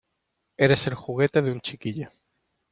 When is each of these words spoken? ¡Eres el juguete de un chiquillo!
¡Eres 0.57 0.87
el 0.87 0.95
juguete 0.95 1.43
de 1.43 1.51
un 1.51 1.61
chiquillo! 1.61 2.09